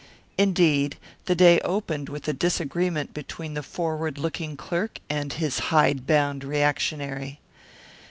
[0.35, 6.07] Indeed, the day opened with a disagreement between the forward looking clerk and his hide
[6.07, 7.39] bound reactionary.